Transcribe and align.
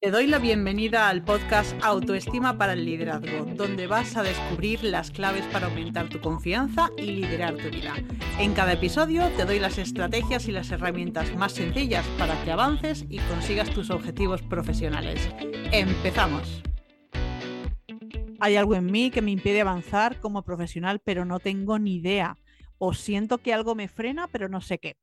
Te 0.00 0.12
doy 0.12 0.28
la 0.28 0.38
bienvenida 0.38 1.08
al 1.08 1.24
podcast 1.24 1.74
Autoestima 1.82 2.56
para 2.56 2.74
el 2.74 2.84
Liderazgo, 2.84 3.46
donde 3.56 3.88
vas 3.88 4.16
a 4.16 4.22
descubrir 4.22 4.84
las 4.84 5.10
claves 5.10 5.44
para 5.46 5.66
aumentar 5.66 6.08
tu 6.08 6.20
confianza 6.20 6.90
y 6.96 7.06
liderar 7.06 7.56
tu 7.56 7.68
vida. 7.68 7.96
En 8.38 8.54
cada 8.54 8.74
episodio 8.74 9.28
te 9.36 9.44
doy 9.44 9.58
las 9.58 9.76
estrategias 9.76 10.46
y 10.46 10.52
las 10.52 10.70
herramientas 10.70 11.34
más 11.34 11.50
sencillas 11.50 12.06
para 12.16 12.40
que 12.44 12.52
avances 12.52 13.06
y 13.08 13.18
consigas 13.18 13.70
tus 13.70 13.90
objetivos 13.90 14.40
profesionales. 14.42 15.28
¡Empezamos! 15.72 16.62
Hay 18.38 18.54
algo 18.54 18.76
en 18.76 18.86
mí 18.86 19.10
que 19.10 19.20
me 19.20 19.32
impide 19.32 19.62
avanzar 19.62 20.20
como 20.20 20.44
profesional, 20.44 21.00
pero 21.04 21.24
no 21.24 21.40
tengo 21.40 21.80
ni 21.80 21.96
idea. 21.96 22.36
O 22.78 22.94
siento 22.94 23.38
que 23.38 23.52
algo 23.52 23.74
me 23.74 23.88
frena, 23.88 24.28
pero 24.28 24.48
no 24.48 24.60
sé 24.60 24.78
qué. 24.78 24.96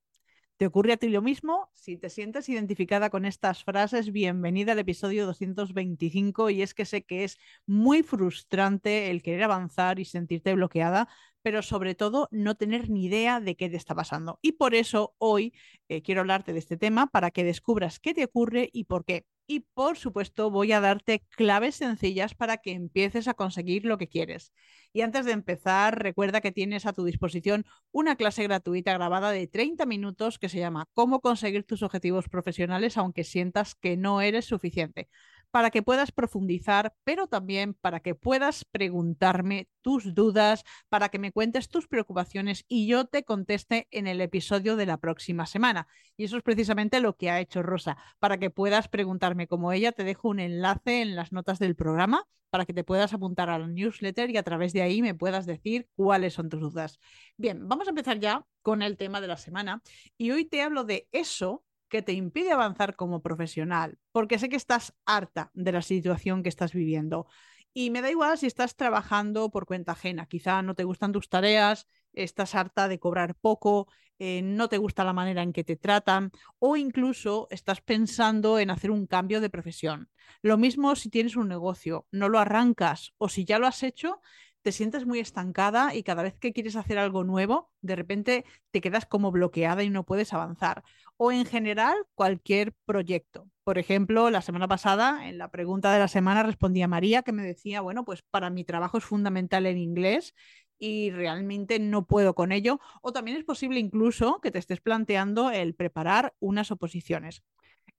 ¿Te 0.57 0.65
ocurre 0.67 0.93
a 0.93 0.97
ti 0.97 1.09
lo 1.09 1.21
mismo? 1.21 1.69
Si 1.73 1.97
te 1.97 2.09
sientes 2.09 2.47
identificada 2.47 3.09
con 3.09 3.25
estas 3.25 3.63
frases, 3.65 4.13
bienvenida 4.13 4.71
al 4.71 4.79
episodio 4.79 5.25
225 5.25 6.49
y 6.49 6.61
es 6.61 6.73
que 6.73 6.85
sé 6.85 7.03
que 7.03 7.25
es 7.25 7.37
muy 7.65 8.03
frustrante 8.03 9.11
el 9.11 9.21
querer 9.21 9.43
avanzar 9.43 9.99
y 9.99 10.05
sentirte 10.05 10.53
bloqueada, 10.55 11.09
pero 11.41 11.61
sobre 11.61 11.93
todo 11.93 12.29
no 12.31 12.55
tener 12.55 12.89
ni 12.89 13.05
idea 13.05 13.41
de 13.41 13.55
qué 13.57 13.69
te 13.69 13.75
está 13.75 13.95
pasando. 13.95 14.39
Y 14.41 14.53
por 14.53 14.75
eso 14.75 15.13
hoy 15.17 15.53
eh, 15.89 16.01
quiero 16.01 16.21
hablarte 16.21 16.53
de 16.53 16.59
este 16.59 16.77
tema 16.77 17.07
para 17.07 17.31
que 17.31 17.43
descubras 17.43 17.99
qué 17.99 18.13
te 18.13 18.23
ocurre 18.23 18.69
y 18.71 18.85
por 18.85 19.03
qué. 19.03 19.25
Y 19.47 19.59
por 19.75 19.97
supuesto 19.97 20.49
voy 20.49 20.71
a 20.71 20.79
darte 20.81 21.23
claves 21.29 21.75
sencillas 21.75 22.33
para 22.33 22.57
que 22.57 22.71
empieces 22.71 23.27
a 23.27 23.35
conseguir 23.35 23.85
lo 23.85 23.99
que 23.99 24.07
quieres. 24.07 24.53
Y 24.91 25.01
antes 25.01 25.25
de 25.25 25.33
empezar, 25.33 26.01
recuerda 26.01 26.41
que 26.41 26.51
tienes 26.51 26.87
a 26.87 26.93
tu 26.93 27.05
disposición 27.05 27.63
una 27.91 28.15
clase 28.15 28.41
gratuita 28.43 28.93
grabada 28.93 29.29
de 29.29 29.45
30 29.45 29.85
minutos 29.85 30.39
que 30.39 30.49
se 30.49 30.57
llama 30.57 30.87
Cómo 30.93 31.19
conseguir 31.21 31.63
tus 31.63 31.83
objetivos 31.83 32.27
profesionales 32.27 32.97
aunque 32.97 33.23
sientas 33.23 33.75
que 33.75 33.97
no 33.97 34.21
eres 34.21 34.45
suficiente 34.45 35.09
para 35.55 35.71
que 35.71 35.81
puedas 35.81 36.11
profundizar, 36.11 36.93
pero 37.05 37.27
también 37.27 37.75
para 37.75 38.01
que 38.01 38.13
puedas 38.13 38.65
preguntarme 38.65 39.69
tus 39.81 40.13
dudas, 40.13 40.65
para 40.89 41.07
que 41.07 41.17
me 41.17 41.31
cuentes 41.31 41.69
tus 41.69 41.87
preocupaciones 41.87 42.65
y 42.67 42.87
yo 42.87 43.05
te 43.05 43.23
conteste 43.23 43.87
en 43.91 44.05
el 44.05 44.19
episodio 44.19 44.75
de 44.75 44.85
la 44.85 44.97
próxima 44.97 45.45
semana. 45.45 45.87
Y 46.17 46.25
eso 46.25 46.35
es 46.35 46.43
precisamente 46.43 46.99
lo 46.99 47.15
que 47.15 47.29
ha 47.29 47.39
hecho 47.39 47.63
Rosa. 47.63 47.95
Para 48.19 48.37
que 48.37 48.49
puedas 48.49 48.89
preguntarme 48.89 49.47
como 49.47 49.71
ella, 49.71 49.93
te 49.93 50.03
dejo 50.03 50.27
un 50.27 50.41
enlace 50.41 51.01
en 51.01 51.15
las 51.15 51.31
notas 51.31 51.57
del 51.57 51.77
programa 51.77 52.27
para 52.49 52.65
que 52.65 52.73
te 52.73 52.83
puedas 52.83 53.13
apuntar 53.13 53.49
al 53.49 53.73
newsletter 53.73 54.29
y 54.31 54.37
a 54.37 54.43
través 54.43 54.71
de 54.73 54.81
ahí 54.81 55.01
me 55.01 55.15
puedas 55.15 55.45
decir 55.45 55.87
cuáles 55.95 56.33
son 56.33 56.49
tus 56.49 56.59
dudas. 56.59 56.99
Bien, 57.35 57.67
vamos 57.67 57.87
a 57.87 57.91
empezar 57.91 58.19
ya 58.19 58.45
con 58.61 58.81
el 58.81 58.95
tema 58.95 59.21
de 59.21 59.27
la 59.27 59.37
semana 59.37 59.81
y 60.17 60.31
hoy 60.31 60.43
te 60.43 60.61
hablo 60.61 60.83
de 60.83 61.07
eso 61.11 61.64
que 61.89 62.01
te 62.01 62.13
impide 62.13 62.51
avanzar 62.51 62.95
como 62.95 63.21
profesional, 63.21 63.97
porque 64.11 64.39
sé 64.39 64.49
que 64.49 64.55
estás 64.55 64.93
harta 65.05 65.51
de 65.53 65.71
la 65.71 65.81
situación 65.81 66.43
que 66.43 66.49
estás 66.49 66.73
viviendo. 66.73 67.27
Y 67.73 67.89
me 67.89 68.01
da 68.01 68.09
igual 68.09 68.37
si 68.37 68.47
estás 68.47 68.75
trabajando 68.75 69.49
por 69.51 69.65
cuenta 69.65 69.91
ajena, 69.93 70.27
quizá 70.27 70.61
no 70.61 70.75
te 70.75 70.85
gustan 70.85 71.11
tus 71.11 71.29
tareas, 71.29 71.87
estás 72.13 72.55
harta 72.55 72.87
de 72.87 72.99
cobrar 72.99 73.35
poco, 73.35 73.87
eh, 74.17 74.41
no 74.41 74.69
te 74.69 74.77
gusta 74.77 75.03
la 75.03 75.11
manera 75.13 75.43
en 75.43 75.51
que 75.51 75.65
te 75.65 75.75
tratan 75.75 76.31
o 76.59 76.77
incluso 76.77 77.47
estás 77.51 77.81
pensando 77.81 78.59
en 78.59 78.69
hacer 78.69 78.91
un 78.91 79.07
cambio 79.07 79.41
de 79.41 79.49
profesión. 79.49 80.09
Lo 80.41 80.57
mismo 80.57 80.95
si 80.95 81.09
tienes 81.09 81.35
un 81.35 81.49
negocio, 81.49 82.07
no 82.11 82.29
lo 82.29 82.39
arrancas 82.39 83.13
o 83.17 83.27
si 83.27 83.43
ya 83.43 83.59
lo 83.59 83.67
has 83.67 83.83
hecho, 83.83 84.21
te 84.61 84.71
sientes 84.71 85.05
muy 85.05 85.19
estancada 85.19 85.93
y 85.93 86.01
cada 86.01 86.23
vez 86.23 86.39
que 86.39 86.53
quieres 86.53 86.75
hacer 86.75 86.97
algo 86.97 87.23
nuevo, 87.23 87.71
de 87.81 87.95
repente 87.95 88.45
te 88.71 88.81
quedas 88.81 89.05
como 89.05 89.31
bloqueada 89.31 89.83
y 89.83 89.89
no 89.89 90.05
puedes 90.05 90.33
avanzar. 90.33 90.83
O 91.17 91.31
en 91.31 91.45
general, 91.45 91.95
cualquier 92.13 92.73
proyecto. 92.85 93.49
Por 93.63 93.77
ejemplo, 93.77 94.29
la 94.29 94.41
semana 94.41 94.67
pasada, 94.67 95.27
en 95.29 95.37
la 95.37 95.49
pregunta 95.49 95.93
de 95.93 95.99
la 95.99 96.07
semana, 96.09 96.43
respondía 96.43 96.87
María 96.87 97.23
que 97.23 97.31
me 97.31 97.43
decía, 97.43 97.81
bueno, 97.81 98.03
pues 98.03 98.21
para 98.29 98.49
mi 98.49 98.65
trabajo 98.65 98.97
es 98.97 99.05
fundamental 99.05 99.65
el 99.65 99.77
inglés 99.77 100.35
y 100.77 101.11
realmente 101.11 101.79
no 101.79 102.05
puedo 102.05 102.35
con 102.35 102.51
ello. 102.51 102.79
O 103.01 103.13
también 103.13 103.37
es 103.37 103.45
posible 103.45 103.79
incluso 103.79 104.39
que 104.41 104.51
te 104.51 104.59
estés 104.59 104.81
planteando 104.81 105.51
el 105.51 105.73
preparar 105.73 106.33
unas 106.39 106.69
oposiciones. 106.71 107.43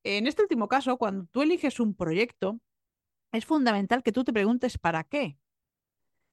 En 0.04 0.26
este 0.26 0.42
último 0.42 0.68
caso, 0.68 0.98
cuando 0.98 1.26
tú 1.26 1.42
eliges 1.42 1.80
un 1.80 1.94
proyecto, 1.94 2.60
es 3.32 3.46
fundamental 3.46 4.02
que 4.02 4.12
tú 4.12 4.24
te 4.24 4.32
preguntes 4.32 4.78
para 4.78 5.04
qué. 5.04 5.38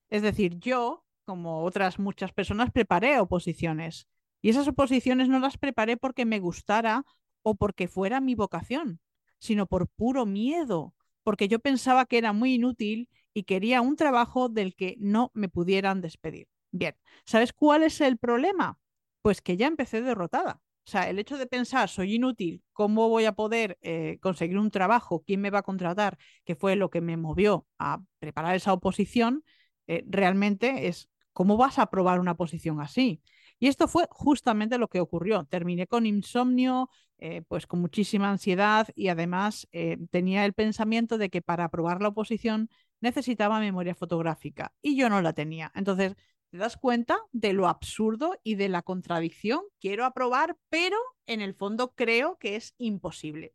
Es 0.09 0.21
decir, 0.21 0.59
yo, 0.59 1.05
como 1.25 1.63
otras 1.63 1.99
muchas 1.99 2.31
personas, 2.33 2.71
preparé 2.71 3.19
oposiciones. 3.19 4.07
Y 4.43 4.49
esas 4.49 4.67
oposiciones 4.67 5.29
no 5.29 5.39
las 5.39 5.57
preparé 5.57 5.95
porque 5.95 6.25
me 6.25 6.39
gustara 6.39 7.05
o 7.43 7.55
porque 7.55 7.87
fuera 7.87 8.19
mi 8.19 8.35
vocación, 8.35 8.99
sino 9.39 9.67
por 9.67 9.87
puro 9.87 10.25
miedo, 10.25 10.93
porque 11.23 11.47
yo 11.47 11.59
pensaba 11.59 12.05
que 12.05 12.17
era 12.17 12.33
muy 12.33 12.55
inútil 12.55 13.09
y 13.33 13.43
quería 13.43 13.81
un 13.81 13.95
trabajo 13.95 14.49
del 14.49 14.75
que 14.75 14.97
no 14.99 15.31
me 15.33 15.47
pudieran 15.47 16.01
despedir. 16.01 16.49
Bien, 16.71 16.93
¿sabes 17.25 17.53
cuál 17.53 17.83
es 17.83 18.01
el 18.01 18.17
problema? 18.17 18.77
Pues 19.21 19.41
que 19.41 19.55
ya 19.55 19.65
empecé 19.67 20.01
derrotada. 20.01 20.61
O 20.85 20.91
sea, 20.91 21.09
el 21.09 21.19
hecho 21.19 21.37
de 21.37 21.47
pensar, 21.47 21.87
soy 21.87 22.15
inútil, 22.15 22.61
¿cómo 22.73 23.07
voy 23.07 23.23
a 23.23 23.31
poder 23.31 23.77
eh, 23.81 24.17
conseguir 24.21 24.57
un 24.57 24.71
trabajo? 24.71 25.23
¿Quién 25.25 25.39
me 25.39 25.51
va 25.51 25.59
a 25.59 25.63
contratar? 25.63 26.17
Que 26.43 26.57
fue 26.57 26.75
lo 26.75 26.89
que 26.89 26.99
me 26.99 27.15
movió 27.15 27.65
a 27.79 28.01
preparar 28.19 28.55
esa 28.55 28.73
oposición, 28.73 29.45
eh, 29.87 30.03
realmente 30.05 30.87
es 30.87 31.09
cómo 31.31 31.55
vas 31.55 31.79
a 31.79 31.85
probar 31.85 32.19
una 32.19 32.35
posición 32.35 32.81
así. 32.81 33.21
Y 33.63 33.67
esto 33.67 33.87
fue 33.87 34.09
justamente 34.11 34.77
lo 34.77 34.89
que 34.89 34.99
ocurrió. 34.99 35.45
Terminé 35.45 35.87
con 35.87 36.05
insomnio, 36.05 36.89
eh, 37.17 37.43
pues 37.47 37.65
con 37.65 37.79
muchísima 37.79 38.29
ansiedad 38.29 38.89
y 38.93 39.07
además 39.07 39.69
eh, 39.71 39.99
tenía 40.11 40.43
el 40.43 40.51
pensamiento 40.51 41.17
de 41.17 41.29
que 41.29 41.41
para 41.41 41.63
aprobar 41.63 42.01
la 42.01 42.09
oposición 42.09 42.69
necesitaba 42.99 43.61
memoria 43.61 43.95
fotográfica 43.95 44.73
y 44.81 44.97
yo 44.97 45.07
no 45.07 45.21
la 45.21 45.31
tenía. 45.31 45.71
Entonces, 45.75 46.17
te 46.49 46.57
das 46.57 46.75
cuenta 46.75 47.17
de 47.31 47.53
lo 47.53 47.69
absurdo 47.69 48.37
y 48.43 48.55
de 48.55 48.67
la 48.67 48.81
contradicción. 48.81 49.61
Quiero 49.79 50.03
aprobar, 50.03 50.57
pero 50.67 50.97
en 51.25 51.39
el 51.39 51.53
fondo 51.53 51.93
creo 51.95 52.37
que 52.39 52.57
es 52.57 52.75
imposible. 52.77 53.53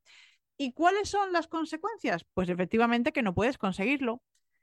¿Y 0.56 0.72
cuáles 0.72 1.10
son 1.10 1.34
las 1.34 1.48
consecuencias? 1.48 2.24
Pues 2.32 2.48
efectivamente 2.48 3.12
que 3.12 3.22
no 3.22 3.34
puedes 3.34 3.58
conseguirlo. 3.58 4.22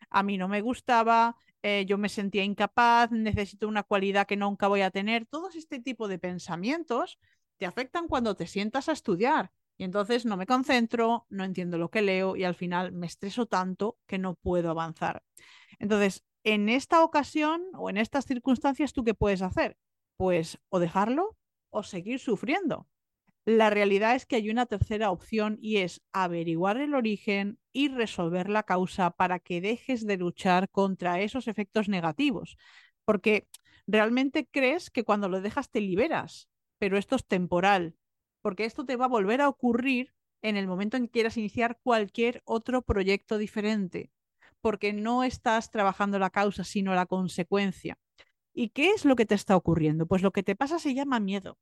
A 0.10 0.24
mí 0.24 0.40
no 0.40 0.48
me 0.48 0.62
gustaba, 0.62 1.36
eh, 1.68 1.84
yo 1.88 1.98
me 1.98 2.10
sentía 2.10 2.44
incapaz, 2.44 3.10
necesito 3.10 3.68
una 3.68 3.82
cualidad 3.82 4.28
que 4.28 4.38
nunca 4.38 4.68
voy 4.68 4.82
a 4.82 4.92
tener. 4.92 5.26
Todos 5.26 5.56
este 5.56 5.80
tipo 5.80 6.08
de 6.08 6.20
pensamientos 6.20 7.18
te 7.58 7.66
afectan 7.66 8.08
cuando 8.08 8.36
te 8.36 8.46
sientas 8.46 8.88
a 8.88 8.92
estudiar. 8.92 9.52
Y 9.76 9.84
entonces 9.84 10.28
no 10.28 10.38
me 10.38 10.46
concentro, 10.46 11.26
no 11.28 11.44
entiendo 11.44 11.80
lo 11.80 11.90
que 11.90 12.04
leo 12.04 12.36
y 12.36 12.44
al 12.44 12.54
final 12.54 12.92
me 12.92 13.08
estreso 13.08 13.48
tanto 13.48 13.98
que 14.06 14.20
no 14.20 14.36
puedo 14.36 14.70
avanzar. 14.70 15.24
Entonces, 15.80 16.24
en 16.44 16.70
esta 16.70 17.04
ocasión 17.04 17.64
o 17.74 17.90
en 17.90 17.98
estas 17.98 18.26
circunstancias, 18.26 18.94
¿tú 18.94 19.04
qué 19.04 19.16
puedes 19.16 19.42
hacer? 19.42 19.76
Pues 20.18 20.60
o 20.70 20.78
dejarlo 20.78 21.36
o 21.72 21.82
seguir 21.82 22.20
sufriendo. 22.20 22.88
La 23.46 23.70
realidad 23.70 24.16
es 24.16 24.26
que 24.26 24.38
hay 24.38 24.50
una 24.50 24.66
tercera 24.66 25.12
opción 25.12 25.60
y 25.62 25.78
es 25.78 26.02
averiguar 26.14 26.78
el 26.78 26.96
origen 26.96 27.60
y 27.72 27.90
resolver 27.90 28.50
la 28.50 28.64
causa 28.64 29.12
para 29.12 29.40
que 29.40 29.62
dejes 29.62 30.06
de 30.08 30.18
luchar 30.18 30.70
contra 30.70 31.22
esos 31.22 31.48
efectos 31.48 31.88
negativos. 31.88 32.58
Porque 33.06 33.48
realmente 33.86 34.48
crees 34.52 34.90
que 34.90 35.04
cuando 35.04 35.30
lo 35.30 35.42
dejas 35.42 35.70
te 35.70 35.80
liberas, 35.80 36.50
pero 36.80 36.98
esto 36.98 37.16
es 37.16 37.26
temporal, 37.28 37.96
porque 38.42 38.66
esto 38.66 38.84
te 38.86 38.96
va 38.96 39.06
a 39.06 39.10
volver 39.10 39.42
a 39.42 39.50
ocurrir 39.50 40.14
en 40.42 40.58
el 40.58 40.68
momento 40.68 40.98
en 40.98 41.06
que 41.06 41.12
quieras 41.12 41.38
iniciar 41.38 41.80
cualquier 41.84 42.42
otro 42.46 42.82
proyecto 42.82 43.38
diferente, 43.38 44.12
porque 44.60 44.92
no 44.92 45.24
estás 45.24 45.70
trabajando 45.70 46.18
la 46.18 46.32
causa, 46.32 46.64
sino 46.64 46.96
la 46.96 47.06
consecuencia. 47.06 48.00
¿Y 48.54 48.70
qué 48.70 48.92
es 48.92 49.06
lo 49.06 49.16
que 49.16 49.26
te 49.28 49.36
está 49.36 49.56
ocurriendo? 49.56 50.08
Pues 50.08 50.24
lo 50.24 50.32
que 50.32 50.44
te 50.44 50.56
pasa 50.56 50.80
se 50.80 50.96
llama 50.96 51.20
miedo. 51.20 51.60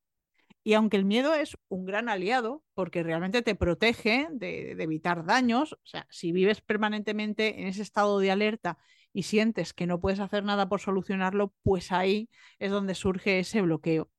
Y 0.63 0.75
aunque 0.75 0.95
el 0.95 1.03
miedo 1.03 1.33
es 1.33 1.57
un 1.67 1.85
gran 1.85 2.07
aliado, 2.07 2.63
porque 2.73 3.03
realmente 3.03 3.41
te 3.41 3.55
protege 3.55 4.27
de, 4.31 4.71
evitar 4.71 5.25
daños, 5.25 5.73
o 5.73 5.85
sea, 5.85 6.07
si 6.09 6.31
vives 6.31 6.61
permanentemente 6.61 7.61
en 7.61 7.67
ese 7.67 7.81
estado 7.81 8.19
de 8.19 8.31
alerta 8.31 8.77
y 9.11 9.23
sientes 9.23 9.73
que 9.73 9.87
no 9.87 9.99
puedes 9.99 10.21
hacer 10.21 10.45
nada 10.45 10.69
por 10.69 10.79
solucionarlo, 10.79 11.53
pues 11.63 11.91
ahí 11.91 12.29
es 12.59 12.71
donde 12.71 12.95
surge 12.95 13.39
ese 13.39 13.61
bloqueo. 13.61 14.09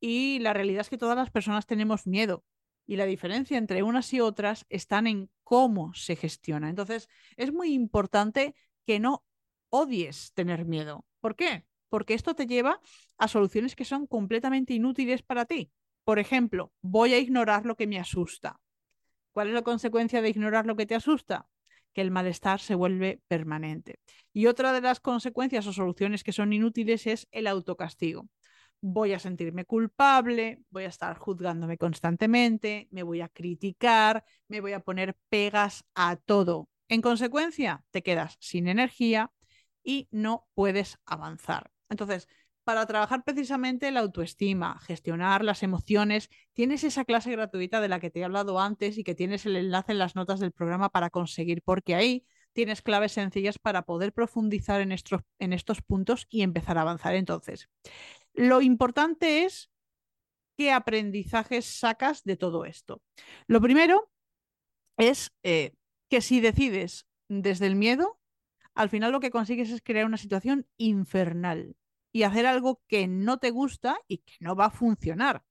Y 0.00 0.38
la 0.38 0.54
realidad 0.54 0.80
es 0.80 0.88
que 0.88 0.96
todas 0.96 1.16
las 1.16 1.30
personas 1.30 1.66
tenemos 1.66 2.06
miedo. 2.06 2.44
Y 2.86 2.96
la 2.96 3.04
diferencia 3.04 3.58
entre 3.58 3.82
unas 3.82 4.12
y 4.14 4.20
otras 4.20 4.64
están 4.70 5.06
en 5.06 5.30
cómo 5.44 5.92
se 5.94 6.16
gestiona. 6.16 6.70
Entonces, 6.70 7.08
es 7.36 7.52
muy 7.52 7.74
importante 7.74 8.54
que 8.86 8.98
no 8.98 9.24
odies 9.68 10.32
tener 10.32 10.64
miedo. 10.64 11.04
¿Por 11.20 11.36
qué? 11.36 11.66
Porque 11.90 12.14
esto 12.14 12.34
te 12.34 12.46
lleva 12.46 12.80
a 13.18 13.28
soluciones 13.28 13.76
que 13.76 13.84
son 13.84 14.06
completamente 14.06 14.72
inútiles 14.72 15.22
para 15.22 15.44
ti. 15.44 15.70
Por 16.04 16.18
ejemplo, 16.18 16.72
voy 16.82 17.14
a 17.14 17.18
ignorar 17.18 17.66
lo 17.66 17.76
que 17.76 17.86
me 17.86 17.98
asusta. 17.98 18.60
¿Cuál 19.32 19.48
es 19.48 19.54
la 19.54 19.62
consecuencia 19.62 20.22
de 20.22 20.28
ignorar 20.30 20.66
lo 20.66 20.76
que 20.76 20.86
te 20.86 20.94
asusta? 20.94 21.48
Que 21.92 22.00
el 22.00 22.10
malestar 22.10 22.60
se 22.60 22.74
vuelve 22.74 23.20
permanente. 23.28 24.00
Y 24.32 24.46
otra 24.46 24.72
de 24.72 24.80
las 24.80 25.00
consecuencias 25.00 25.66
o 25.66 25.72
soluciones 25.72 26.24
que 26.24 26.32
son 26.32 26.52
inútiles 26.52 27.06
es 27.06 27.28
el 27.30 27.46
autocastigo. 27.46 28.28
voy 28.82 29.12
a 29.12 29.18
sentirme 29.18 29.64
culpable, 29.64 30.62
voy 30.70 30.84
a 30.84 30.88
estar 30.88 31.18
juzgándome 31.18 31.76
constantemente, 31.76 32.88
me 32.90 33.02
voy 33.02 33.20
a 33.20 33.28
criticar, 33.28 34.24
me 34.48 34.60
voy 34.60 34.72
a 34.72 34.80
poner 34.80 35.16
pegas 35.28 35.84
a 35.94 36.16
todo. 36.16 36.68
En 36.88 37.02
consecuencia, 37.02 37.84
te 37.90 38.02
quedas 38.02 38.36
sin 38.40 38.68
energía 38.68 39.30
y 39.82 40.08
no 40.10 40.46
puedes 40.54 40.98
avanzar. 41.06 41.70
Entonces, 41.88 42.28
para 42.70 42.86
trabajar 42.86 43.24
precisamente 43.24 43.90
la 43.90 43.98
autoestima, 43.98 44.78
gestionar 44.78 45.42
las 45.42 45.64
emociones, 45.64 46.30
tienes 46.52 46.84
esa 46.84 47.04
clase 47.04 47.32
gratuita 47.32 47.80
de 47.80 47.88
la 47.88 47.98
que 47.98 48.10
te 48.10 48.20
he 48.20 48.24
hablado 48.24 48.60
antes 48.60 48.96
y 48.96 49.02
que 49.02 49.16
tienes 49.16 49.44
el 49.44 49.56
enlace 49.56 49.90
en 49.90 49.98
las 49.98 50.14
notas 50.14 50.38
del 50.38 50.52
programa 50.52 50.88
para 50.88 51.10
conseguir, 51.10 51.62
porque 51.64 51.96
ahí 51.96 52.24
tienes 52.52 52.80
claves 52.80 53.10
sencillas 53.10 53.58
para 53.58 53.82
poder 53.82 54.12
profundizar 54.12 54.80
en 54.82 54.92
estos, 54.92 55.22
en 55.40 55.52
estos 55.52 55.82
puntos 55.82 56.28
y 56.30 56.42
empezar 56.42 56.78
a 56.78 56.82
avanzar. 56.82 57.16
Entonces, 57.16 57.68
lo 58.34 58.62
importante 58.62 59.42
es 59.42 59.68
qué 60.56 60.70
aprendizajes 60.70 61.64
sacas 61.64 62.22
de 62.22 62.36
todo 62.36 62.66
esto. 62.66 63.02
Lo 63.48 63.60
primero 63.60 64.12
es 64.96 65.32
eh, 65.42 65.72
que 66.08 66.20
si 66.20 66.40
decides 66.40 67.08
desde 67.26 67.66
el 67.66 67.74
miedo, 67.74 68.20
al 68.76 68.90
final 68.90 69.10
lo 69.10 69.18
que 69.18 69.32
consigues 69.32 69.70
es 69.70 69.82
crear 69.82 70.06
una 70.06 70.18
situación 70.18 70.68
infernal 70.76 71.74
y 72.12 72.24
hacer 72.24 72.46
algo 72.46 72.80
que 72.88 73.06
no 73.08 73.38
te 73.38 73.50
gusta 73.50 73.98
y 74.08 74.18
que 74.18 74.34
no 74.40 74.56
va 74.56 74.66
a 74.66 74.70
funcionar. 74.70 75.42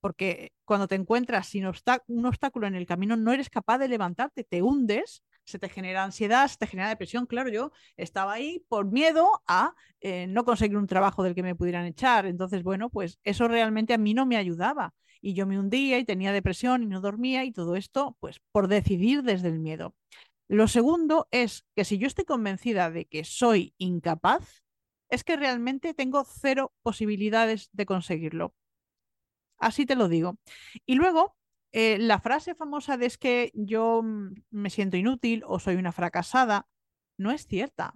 Porque 0.00 0.52
cuando 0.64 0.88
te 0.88 0.96
encuentras 0.96 1.48
sin 1.48 1.66
un 1.66 2.26
obstáculo 2.26 2.66
en 2.66 2.74
el 2.74 2.86
camino, 2.86 3.16
no 3.16 3.32
eres 3.32 3.50
capaz 3.50 3.78
de 3.78 3.88
levantarte, 3.88 4.44
te 4.44 4.62
hundes 4.62 5.22
se 5.44 5.58
te 5.58 5.68
genera 5.68 6.04
ansiedad, 6.04 6.48
se 6.48 6.56
te 6.56 6.66
genera 6.66 6.88
depresión. 6.88 7.26
Claro, 7.26 7.50
yo 7.50 7.72
estaba 7.96 8.32
ahí 8.32 8.64
por 8.68 8.90
miedo 8.90 9.42
a 9.46 9.74
eh, 10.00 10.26
no 10.26 10.44
conseguir 10.44 10.76
un 10.76 10.86
trabajo 10.86 11.22
del 11.22 11.34
que 11.34 11.42
me 11.42 11.54
pudieran 11.54 11.86
echar. 11.86 12.26
Entonces, 12.26 12.62
bueno, 12.62 12.90
pues 12.90 13.18
eso 13.24 13.48
realmente 13.48 13.94
a 13.94 13.98
mí 13.98 14.14
no 14.14 14.26
me 14.26 14.36
ayudaba. 14.36 14.94
Y 15.20 15.34
yo 15.34 15.46
me 15.46 15.58
hundía 15.58 15.98
y 15.98 16.04
tenía 16.04 16.32
depresión 16.32 16.82
y 16.82 16.86
no 16.86 17.00
dormía 17.00 17.44
y 17.44 17.52
todo 17.52 17.76
esto, 17.76 18.16
pues 18.20 18.40
por 18.52 18.68
decidir 18.68 19.22
desde 19.22 19.48
el 19.48 19.58
miedo. 19.58 19.94
Lo 20.48 20.68
segundo 20.68 21.28
es 21.30 21.64
que 21.74 21.84
si 21.84 21.98
yo 21.98 22.06
estoy 22.06 22.24
convencida 22.24 22.90
de 22.90 23.06
que 23.06 23.24
soy 23.24 23.74
incapaz, 23.78 24.63
es 25.14 25.24
que 25.24 25.36
realmente 25.36 25.94
tengo 25.94 26.24
cero 26.24 26.72
posibilidades 26.82 27.70
de 27.72 27.86
conseguirlo. 27.86 28.54
Así 29.58 29.86
te 29.86 29.96
lo 29.96 30.08
digo. 30.08 30.38
Y 30.86 30.96
luego, 30.96 31.36
eh, 31.72 31.98
la 31.98 32.20
frase 32.20 32.54
famosa 32.54 32.96
de 32.96 33.06
es 33.06 33.18
que 33.18 33.50
yo 33.54 34.02
mm, 34.02 34.34
me 34.50 34.70
siento 34.70 34.96
inútil 34.96 35.42
o 35.46 35.58
soy 35.58 35.76
una 35.76 35.92
fracasada 35.92 36.68
no 37.16 37.30
es 37.30 37.46
cierta. 37.46 37.94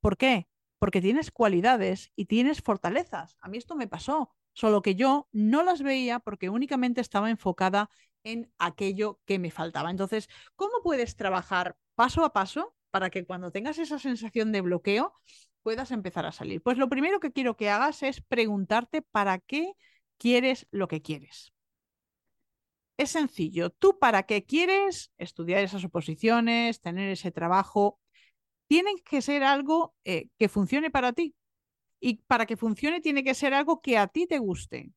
¿Por 0.00 0.16
qué? 0.16 0.48
Porque 0.78 1.00
tienes 1.00 1.30
cualidades 1.30 2.12
y 2.16 2.26
tienes 2.26 2.62
fortalezas. 2.62 3.36
A 3.40 3.48
mí 3.48 3.58
esto 3.58 3.76
me 3.76 3.88
pasó, 3.88 4.34
solo 4.52 4.82
que 4.82 4.94
yo 4.94 5.28
no 5.32 5.62
las 5.62 5.82
veía 5.82 6.18
porque 6.20 6.50
únicamente 6.50 7.00
estaba 7.00 7.30
enfocada 7.30 7.90
en 8.24 8.52
aquello 8.58 9.20
que 9.24 9.38
me 9.38 9.50
faltaba. 9.50 9.90
Entonces, 9.90 10.28
¿cómo 10.56 10.74
puedes 10.82 11.16
trabajar 11.16 11.76
paso 11.94 12.24
a 12.24 12.32
paso 12.32 12.74
para 12.90 13.10
que 13.10 13.24
cuando 13.26 13.50
tengas 13.52 13.78
esa 13.78 13.98
sensación 13.98 14.52
de 14.52 14.60
bloqueo 14.60 15.14
puedas 15.62 15.90
empezar 15.90 16.26
a 16.26 16.32
salir? 16.32 16.62
Pues 16.62 16.78
lo 16.78 16.88
primero 16.88 17.20
que 17.20 17.32
quiero 17.32 17.56
que 17.56 17.70
hagas 17.70 18.02
es 18.02 18.20
preguntarte 18.20 19.02
para 19.02 19.38
qué 19.38 19.72
quieres 20.18 20.66
lo 20.70 20.88
que 20.88 21.02
quieres. 21.02 21.52
Es 22.96 23.10
sencillo. 23.10 23.70
¿Tú 23.70 23.98
para 23.98 24.24
qué 24.24 24.44
quieres 24.44 25.12
estudiar 25.18 25.62
esas 25.62 25.84
oposiciones, 25.84 26.80
tener 26.80 27.10
ese 27.10 27.30
trabajo? 27.30 28.00
Tiene 28.66 28.90
que 29.04 29.22
ser 29.22 29.44
algo 29.44 29.94
eh, 30.04 30.28
que 30.38 30.48
funcione 30.48 30.90
para 30.90 31.12
ti. 31.12 31.34
Y 32.00 32.16
para 32.26 32.46
que 32.46 32.56
funcione 32.56 33.00
tiene 33.00 33.24
que 33.24 33.34
ser 33.34 33.54
algo 33.54 33.80
que 33.80 33.98
a 33.98 34.08
ti 34.08 34.26
te 34.26 34.38
guste. 34.38 34.92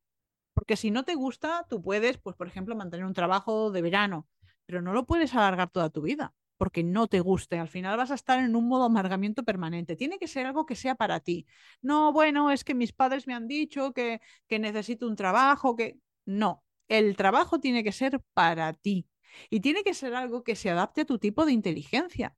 Porque 0.54 0.78
si 0.78 0.92
no 0.92 1.04
te 1.06 1.16
gusta, 1.16 1.66
tú 1.70 1.82
puedes, 1.82 2.18
pues, 2.18 2.36
por 2.36 2.48
ejemplo, 2.48 2.76
mantener 2.76 3.06
un 3.06 3.14
trabajo 3.14 3.72
de 3.72 3.82
verano, 3.82 4.28
pero 4.66 4.82
no 4.82 4.94
lo 4.94 5.06
puedes 5.06 5.34
alargar 5.34 5.70
toda 5.70 5.90
tu 5.90 6.02
vida 6.02 6.34
porque 6.62 6.84
no 6.84 7.08
te 7.08 7.20
guste. 7.22 7.58
Al 7.58 7.68
final 7.68 7.98
vas 7.98 8.12
a 8.12 8.16
estar 8.16 8.38
en 8.40 8.56
un 8.56 8.68
modo 8.68 8.84
amargamiento 8.86 9.44
permanente. 9.44 9.96
Tiene 9.96 10.20
que 10.20 10.28
ser 10.28 10.46
algo 10.46 10.66
que 10.68 10.76
sea 10.76 10.94
para 10.96 11.20
ti. 11.20 11.48
No, 11.82 12.14
bueno, 12.14 12.52
es 12.52 12.64
que 12.64 12.76
mis 12.76 12.94
padres 12.94 13.26
me 13.26 13.34
han 13.34 13.48
dicho 13.48 13.94
que, 13.94 14.22
que 14.48 14.60
necesito 14.60 15.08
un 15.08 15.16
trabajo, 15.16 15.76
que 15.76 15.98
no 16.26 16.64
el 16.88 17.16
trabajo 17.16 17.60
tiene 17.60 17.84
que 17.84 17.92
ser 17.92 18.22
para 18.34 18.74
ti 18.74 19.08
y 19.50 19.62
tiene 19.62 19.84
que 19.84 19.94
ser 19.94 20.14
algo 20.14 20.44
que 20.44 20.56
se 20.56 20.70
adapte 20.70 21.02
a 21.02 21.06
tu 21.06 21.18
tipo 21.20 21.46
de 21.46 21.54
inteligencia. 21.54 22.36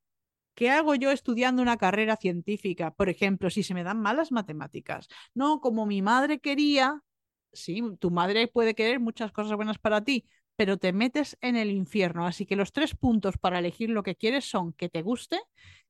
¿Qué 0.55 0.69
hago 0.69 0.95
yo 0.95 1.11
estudiando 1.11 1.61
una 1.61 1.77
carrera 1.77 2.17
científica? 2.17 2.91
Por 2.93 3.09
ejemplo, 3.09 3.49
si 3.49 3.63
se 3.63 3.73
me 3.73 3.83
dan 3.83 3.99
malas 4.01 4.31
matemáticas. 4.31 5.07
No, 5.33 5.59
como 5.61 5.85
mi 5.87 6.01
madre 6.01 6.39
quería, 6.39 7.01
sí, 7.53 7.81
tu 7.99 8.11
madre 8.11 8.47
puede 8.47 8.75
querer 8.75 8.99
muchas 8.99 9.31
cosas 9.31 9.55
buenas 9.55 9.79
para 9.79 10.03
ti, 10.03 10.27
pero 10.55 10.77
te 10.77 10.93
metes 10.93 11.37
en 11.41 11.55
el 11.55 11.71
infierno. 11.71 12.25
Así 12.25 12.45
que 12.45 12.55
los 12.55 12.71
tres 12.71 12.95
puntos 12.95 13.37
para 13.37 13.59
elegir 13.59 13.89
lo 13.89 14.03
que 14.03 14.15
quieres 14.15 14.45
son 14.45 14.73
que 14.73 14.89
te 14.89 15.01
guste, 15.01 15.39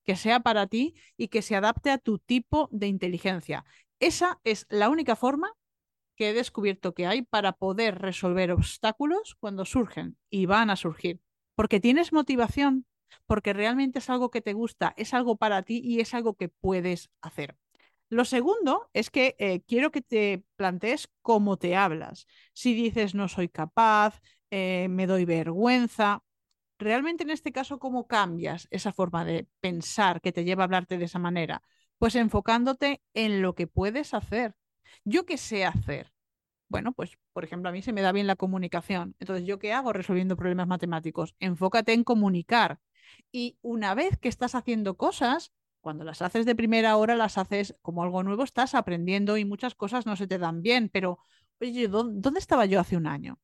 que 0.04 0.16
sea 0.16 0.42
para 0.42 0.68
ti 0.68 0.96
y 1.18 1.28
que 1.30 1.42
se 1.42 1.56
adapte 1.56 1.90
a 1.92 1.98
tu 1.98 2.20
tipo 2.20 2.70
de 2.72 2.88
inteligencia. 2.88 3.66
Esa 4.00 4.40
es 4.44 4.66
la 4.70 4.90
única 4.90 5.16
forma 5.16 5.54
que 6.16 6.30
he 6.30 6.34
descubierto 6.34 6.94
que 6.94 7.08
hay 7.08 7.24
para 7.24 7.54
poder 7.54 8.00
resolver 8.00 8.52
obstáculos 8.52 9.36
cuando 9.40 9.66
surgen 9.66 10.18
y 10.30 10.46
van 10.46 10.70
a 10.70 10.76
surgir. 10.76 11.20
Porque 11.56 11.80
tienes 11.80 12.14
motivación, 12.14 12.86
porque 13.26 13.54
realmente 13.54 14.00
es 14.00 14.10
algo 14.10 14.30
que 14.30 14.42
te 14.42 14.54
gusta, 14.54 14.94
es 14.98 15.14
algo 15.14 15.38
para 15.38 15.64
ti 15.64 15.82
y 15.84 16.00
es 16.00 16.14
algo 16.14 16.36
que 16.36 16.50
puedes 16.50 17.10
hacer. 17.22 17.58
Lo 18.10 18.26
segundo 18.26 18.90
es 18.94 19.10
que 19.10 19.36
eh, 19.40 19.62
quiero 19.68 19.92
que 19.92 20.02
te 20.02 20.44
plantees 20.56 21.10
cómo 21.22 21.58
te 21.58 21.76
hablas. 21.76 22.28
Si 22.54 22.76
dices 22.76 23.16
no 23.16 23.28
soy 23.28 23.50
capaz, 23.50 24.22
eh, 24.54 24.88
me 24.90 25.08
doy 25.08 25.26
vergüenza, 25.26 26.24
realmente 26.80 27.24
en 27.24 27.32
este 27.32 27.52
caso, 27.52 27.80
¿cómo 27.80 28.08
cambias 28.08 28.68
esa 28.72 28.94
forma 28.94 29.26
de 29.26 29.48
pensar 29.62 30.22
que 30.22 30.32
te 30.34 30.44
lleva 30.46 30.64
a 30.64 30.66
hablarte 30.66 30.98
de 30.98 31.06
esa 31.06 31.20
manera? 31.20 31.62
Pues 31.98 32.16
enfocándote 32.16 33.02
en 33.14 33.42
lo 33.42 33.56
que 33.56 33.68
puedes 33.68 34.14
hacer, 34.14 34.56
¿Yo 35.06 35.26
qué 35.26 35.38
sé 35.38 35.66
hacer? 35.66 36.14
Bueno, 36.70 36.94
pues, 36.94 37.18
por 37.34 37.44
ejemplo, 37.44 37.70
a 37.70 37.72
mí 37.72 37.82
se 37.82 37.94
me 37.94 38.02
da 38.02 38.12
bien 38.12 38.28
la 38.28 38.36
comunicación. 38.36 39.16
Entonces, 39.20 39.46
¿yo 39.46 39.60
qué 39.60 39.74
hago 39.74 39.94
resolviendo 39.94 40.36
problemas 40.36 40.68
matemáticos? 40.68 41.36
Enfócate 41.40 41.94
en 41.94 42.04
comunicar. 42.04 42.80
Y 43.32 43.58
una 43.62 43.94
vez 43.96 44.18
que 44.18 44.30
estás 44.30 44.56
haciendo 44.56 44.98
cosas, 44.98 45.52
cuando 45.82 46.04
las 46.04 46.22
haces 46.22 46.46
de 46.46 46.56
primera 46.56 46.96
hora, 46.98 47.16
las 47.16 47.38
haces 47.38 47.76
como 47.82 48.04
algo 48.04 48.24
nuevo, 48.24 48.44
estás 48.44 48.76
aprendiendo 48.76 49.38
y 49.38 49.46
muchas 49.46 49.76
cosas 49.76 50.06
no 50.06 50.16
se 50.16 50.28
te 50.28 50.38
dan 50.40 50.62
bien, 50.62 50.90
pero, 50.90 51.20
oye, 51.62 51.88
¿dónde 51.88 52.40
estaba 52.40 52.66
yo 52.66 52.80
hace 52.80 52.98
un 52.98 53.08
año? 53.08 53.40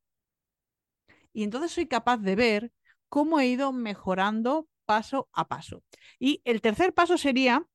Y 1.34 1.44
entonces 1.44 1.72
soy 1.72 1.88
capaz 1.88 2.18
de 2.18 2.36
ver 2.36 2.72
cómo 3.08 3.40
he 3.40 3.48
ido 3.48 3.72
mejorando 3.72 4.68
paso 4.86 5.30
a 5.34 5.48
paso. 5.48 5.84
Y 6.20 6.42
el 6.46 6.62
tercer 6.62 6.94
paso 6.94 7.18
sería 7.18 7.66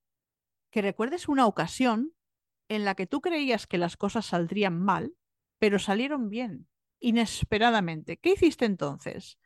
que 0.70 0.82
recuerdes 0.82 1.28
una 1.28 1.46
ocasión 1.46 2.12
en 2.68 2.84
la 2.84 2.94
que 2.94 3.06
tú 3.06 3.20
creías 3.20 3.66
que 3.66 3.78
las 3.78 3.96
cosas 3.96 4.26
saldrían 4.26 4.80
mal, 4.80 5.14
pero 5.58 5.78
salieron 5.78 6.28
bien, 6.28 6.68
inesperadamente. 6.99 8.16
¿Qué 8.16 8.32
hiciste 8.32 8.64
entonces? 8.64 9.38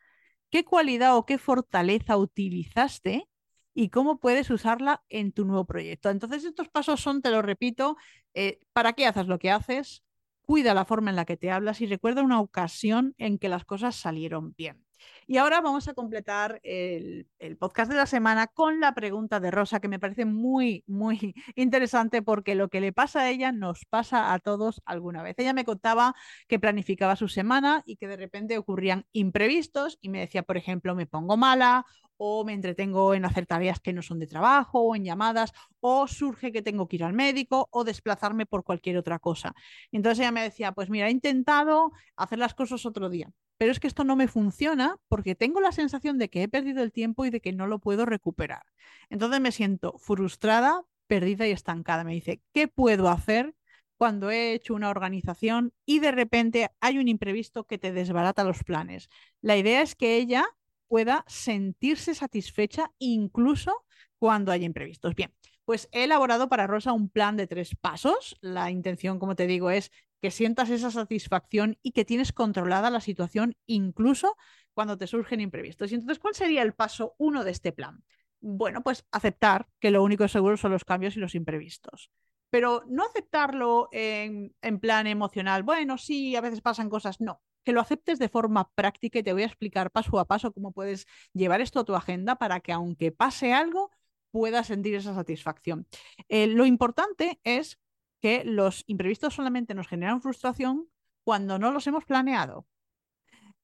¿Qué 0.49 0.65
cualidad 0.65 1.15
o 1.15 1.25
qué 1.25 1.37
fortaleza 1.37 2.17
utilizaste 2.17 3.29
y 3.73 3.89
cómo 3.89 4.19
puedes 4.19 4.49
usarla 4.49 5.03
en 5.09 5.31
tu 5.31 5.45
nuevo 5.45 5.65
proyecto? 5.65 6.09
Entonces, 6.09 6.43
estos 6.43 6.69
pasos 6.69 7.01
son, 7.01 7.21
te 7.21 7.29
lo 7.29 7.41
repito, 7.41 7.97
eh, 8.33 8.59
¿para 8.73 8.93
qué 8.93 9.05
haces 9.05 9.27
lo 9.27 9.37
que 9.37 9.51
haces? 9.51 10.03
Cuida 10.49 10.73
la 10.73 10.83
forma 10.83 11.11
en 11.11 11.15
la 11.15 11.25
que 11.25 11.37
te 11.37 11.51
hablas 11.51 11.79
y 11.79 11.85
recuerda 11.85 12.23
una 12.23 12.41
ocasión 12.41 13.13
en 13.19 13.37
que 13.37 13.49
las 13.49 13.65
cosas 13.65 13.95
salieron 13.95 14.55
bien. 14.57 14.83
Y 15.27 15.37
ahora 15.37 15.61
vamos 15.61 15.87
a 15.87 15.93
completar 15.93 16.59
el, 16.63 17.27
podcast 17.59 17.91
de 17.91 17.95
la 17.95 18.07
semana 18.07 18.47
con 18.47 18.79
la 18.79 18.95
pregunta 18.95 19.39
de 19.39 19.51
Rosa, 19.51 19.79
que 19.79 19.87
me 19.87 19.99
parece 19.99 20.25
muy, 20.25 20.83
muy 20.87 21.35
interesante 21.55 22.23
porque 22.23 22.55
lo 22.55 22.67
que 22.67 22.81
le 22.81 22.91
pasa 22.91 23.19
a 23.19 23.29
ella 23.29 23.51
nos 23.51 23.85
pasa 23.85 24.33
a 24.33 24.39
todos 24.39 24.81
alguna 24.85 25.21
vez. 25.21 25.35
Ella 25.37 25.53
me 25.53 25.65
contaba 25.65 26.15
que 26.47 26.57
planificaba 26.57 27.15
su 27.15 27.27
semana 27.27 27.83
y 27.85 27.97
que 27.97 28.07
de 28.07 28.17
repente 28.17 28.57
ocurrían 28.57 29.05
imprevistos 29.11 29.99
y 30.01 30.09
me 30.09 30.21
decía, 30.21 30.41
por 30.41 30.57
ejemplo, 30.57 30.95
me 30.95 31.05
pongo 31.05 31.37
mala 31.37 31.85
o 32.21 32.43
me 32.43 32.53
entretengo 32.53 33.13
en 33.13 33.23
hacer 33.23 33.45
tareas 33.45 33.79
que 33.79 33.93
no 33.93 34.01
son 34.01 34.19
de 34.19 34.27
trabajo 34.27 34.81
o 34.81 34.95
en 34.95 35.05
llamadas 35.05 35.53
o 35.79 36.05
surge 36.05 36.51
que 36.51 36.61
tengo 36.61 36.87
que 36.87 36.97
ir 36.97 37.03
al 37.05 37.13
médico 37.13 37.69
o 37.71 37.85
desplazarme 37.85 38.45
por 38.45 38.63
cualquier 38.65 38.97
otra 38.97 39.19
cosa. 39.19 39.55
Entonces 39.91 40.19
ella 40.19 40.31
me 40.31 40.43
decía, 40.43 40.73
pues 40.73 40.89
mira, 40.89 41.07
he 41.07 41.11
intentado 41.11 41.91
hacer 42.17 42.37
las 42.39 42.53
cosas 42.53 42.85
otro 42.85 43.09
día, 43.09 43.31
pero 43.57 43.71
es 43.71 43.79
que 43.79 43.87
esto 43.87 44.03
no 44.03 44.17
me 44.17 44.27
funciona 44.27 44.97
porque 45.07 45.33
tengo 45.33 45.61
la 45.61 45.71
sensación 45.71 46.17
de 46.17 46.29
que 46.29 46.43
he 46.43 46.49
perdido 46.49 46.83
el 46.83 46.91
tiempo 46.91 47.25
y 47.25 47.29
de 47.29 47.39
que 47.39 47.53
no 47.53 47.67
lo 47.67 47.79
puedo 47.79 48.05
recuperar. 48.05 48.63
Entonces 49.09 49.39
me 49.39 49.53
siento 49.53 49.97
frustrada, 49.97 50.83
perdida 51.07 51.47
y 51.47 51.51
estancada. 51.51 52.03
Me 52.03 52.13
dice, 52.13 52.41
¿qué 52.53 52.67
puedo 52.67 53.07
hacer 53.09 53.55
cuando 53.97 54.29
he 54.29 54.53
hecho 54.53 54.73
una 54.73 54.89
organización 54.89 55.73
y 55.85 55.99
de 55.99 56.11
repente 56.11 56.69
hay 56.81 56.97
un 56.97 57.07
imprevisto 57.07 57.63
que 57.65 57.77
te 57.77 57.93
desbarata 57.93 58.43
los 58.43 58.63
planes? 58.63 59.09
La 59.41 59.55
idea 59.57 59.81
es 59.81 59.95
que 59.95 60.17
ella 60.17 60.45
pueda 60.89 61.23
sentirse 61.27 62.15
satisfecha 62.15 62.91
incluso 62.99 63.85
cuando 64.17 64.51
hay 64.51 64.65
imprevistos. 64.65 65.15
Bien, 65.15 65.33
pues 65.63 65.87
he 65.93 66.03
elaborado 66.03 66.49
para 66.49 66.67
Rosa 66.67 66.91
un 66.93 67.09
plan 67.09 67.37
de 67.37 67.47
tres 67.47 67.75
pasos. 67.79 68.37
La 68.41 68.71
intención, 68.71 69.19
como 69.19 69.37
te 69.37 69.47
digo, 69.47 69.71
es 69.71 69.91
que 70.21 70.31
sientas 70.31 70.69
esa 70.69 70.91
satisfacción 70.91 71.77
y 71.81 71.91
que 71.91 72.05
tienes 72.05 72.33
controlada 72.33 72.89
la 72.89 72.99
situación 72.99 73.55
incluso 73.67 74.35
cuando 74.73 74.97
te 74.97 75.07
surgen 75.07 75.41
imprevistos. 75.41 75.91
Y 75.91 75.95
entonces, 75.95 76.19
¿cuál 76.19 76.35
sería 76.35 76.61
el 76.63 76.73
paso 76.73 77.15
uno 77.17 77.43
de 77.45 77.51
este 77.51 77.71
plan? 77.71 78.03
Bueno, 78.41 78.81
pues 78.83 79.05
aceptar 79.11 79.67
que 79.79 79.91
lo 79.91 80.03
único 80.03 80.27
seguro 80.27 80.57
son 80.57 80.71
los 80.71 80.85
cambios 80.85 81.15
y 81.15 81.19
los 81.19 81.35
imprevistos. 81.35 82.11
Pero 82.49 82.83
no 82.87 83.05
aceptarlo 83.05 83.89
en, 83.91 84.55
en 84.61 84.79
plan 84.79 85.07
emocional, 85.07 85.63
bueno, 85.63 85.97
sí, 85.97 86.35
a 86.35 86.41
veces 86.41 86.61
pasan 86.61 86.89
cosas, 86.89 87.21
no, 87.21 87.41
que 87.63 87.73
lo 87.73 87.81
aceptes 87.81 88.19
de 88.19 88.29
forma 88.29 88.71
práctica 88.73 89.19
y 89.19 89.23
te 89.23 89.33
voy 89.33 89.43
a 89.43 89.47
explicar 89.47 89.91
paso 89.91 90.19
a 90.19 90.25
paso 90.25 90.53
cómo 90.53 90.71
puedes 90.71 91.05
llevar 91.33 91.61
esto 91.61 91.79
a 91.79 91.85
tu 91.85 91.95
agenda 91.95 92.35
para 92.35 92.59
que 92.59 92.71
aunque 92.71 93.11
pase 93.11 93.53
algo, 93.53 93.91
puedas 94.31 94.67
sentir 94.67 94.95
esa 94.95 95.13
satisfacción. 95.13 95.87
Eh, 96.27 96.47
lo 96.47 96.65
importante 96.65 97.39
es 97.43 97.79
que 98.21 98.43
los 98.43 98.83
imprevistos 98.87 99.33
solamente 99.33 99.73
nos 99.73 99.87
generan 99.87 100.21
frustración 100.21 100.89
cuando 101.23 101.59
no 101.59 101.71
los 101.71 101.87
hemos 101.87 102.05
planeado 102.05 102.65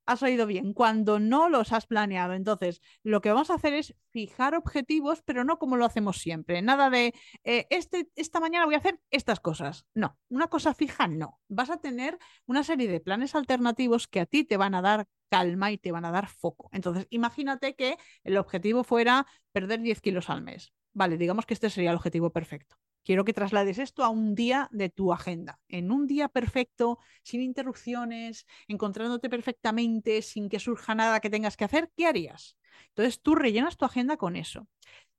has 0.05 0.23
oído 0.23 0.45
bien, 0.45 0.73
cuando 0.73 1.19
no 1.19 1.49
los 1.49 1.73
has 1.73 1.87
planeado. 1.87 2.33
Entonces, 2.33 2.81
lo 3.03 3.21
que 3.21 3.31
vamos 3.31 3.49
a 3.49 3.55
hacer 3.55 3.73
es 3.73 3.95
fijar 4.11 4.55
objetivos, 4.55 5.21
pero 5.23 5.43
no 5.43 5.57
como 5.59 5.77
lo 5.77 5.85
hacemos 5.85 6.17
siempre. 6.17 6.61
Nada 6.61 6.89
de, 6.89 7.13
eh, 7.43 7.67
este, 7.69 8.09
esta 8.15 8.39
mañana 8.39 8.65
voy 8.65 8.75
a 8.75 8.79
hacer 8.79 8.99
estas 9.11 9.39
cosas. 9.39 9.85
No, 9.93 10.17
una 10.29 10.47
cosa 10.47 10.73
fija 10.73 11.07
no. 11.07 11.39
Vas 11.47 11.69
a 11.69 11.77
tener 11.77 12.17
una 12.45 12.63
serie 12.63 12.87
de 12.87 12.99
planes 12.99 13.35
alternativos 13.35 14.07
que 14.07 14.19
a 14.19 14.25
ti 14.25 14.43
te 14.43 14.57
van 14.57 14.75
a 14.75 14.81
dar 14.81 15.07
calma 15.29 15.71
y 15.71 15.77
te 15.77 15.91
van 15.91 16.05
a 16.05 16.11
dar 16.11 16.27
foco. 16.27 16.69
Entonces, 16.71 17.07
imagínate 17.09 17.75
que 17.75 17.97
el 18.23 18.37
objetivo 18.37 18.83
fuera 18.83 19.25
perder 19.51 19.81
10 19.81 20.01
kilos 20.01 20.29
al 20.29 20.41
mes. 20.41 20.73
Vale, 20.93 21.17
digamos 21.17 21.45
que 21.45 21.53
este 21.53 21.69
sería 21.69 21.89
el 21.91 21.97
objetivo 21.97 22.31
perfecto. 22.31 22.77
Quiero 23.05 23.23
que 23.23 23.33
traslades 23.33 23.77
esto 23.77 24.03
a 24.03 24.09
un 24.09 24.33
día 24.33 24.67
de 24.71 24.89
tu 24.89 25.13
agenda, 25.13 25.59
en 25.67 25.91
un 25.91 26.07
día 26.07 26.27
perfecto, 26.27 26.97
sin 27.21 27.41
interrupciones, 27.41 28.47
encontrándote 28.67 29.29
perfectamente, 29.29 30.23
sin 30.23 30.49
que 30.49 30.59
surja 30.59 30.95
nada 30.95 31.19
que 31.19 31.29
tengas 31.29 31.55
que 31.55 31.65
hacer, 31.65 31.91
¿qué 31.95 32.07
harías? 32.07 32.57
Entonces 32.89 33.21
tú 33.21 33.35
rellenas 33.35 33.77
tu 33.77 33.85
agenda 33.85 34.17
con 34.17 34.35
eso. 34.35 34.67